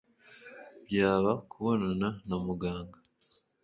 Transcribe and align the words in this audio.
byaba 0.85 1.31
kubonana 1.51 2.07
na 2.27 2.35
muganga 2.45 2.97